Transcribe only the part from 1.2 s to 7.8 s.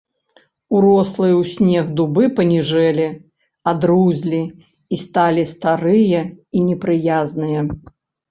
ў снег дубы паніжэлі, адрузлі, сталі старыя і непрыязныя.